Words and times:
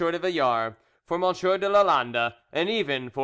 de 0.09 0.17
Villars, 0.17 0.73
for 1.05 1.17
M. 1.19 1.31
de 1.59 1.67
Lalande, 1.69 2.33
and 2.51 2.67
even 2.69 3.09
for 3.11 3.19
M. 3.19 3.19